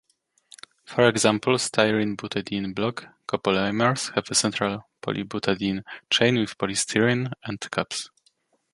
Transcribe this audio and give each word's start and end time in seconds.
For 0.83 1.07
example, 1.07 1.59
styrene-butadiene 1.59 2.73
block 2.73 3.05
copolymers 3.27 4.11
have 4.15 4.31
a 4.31 4.33
central 4.33 4.89
polybutadiene 5.03 5.83
chain 6.09 6.39
with 6.39 6.57
polystyrene 6.57 7.31
end 7.47 7.69
caps. 7.69 8.09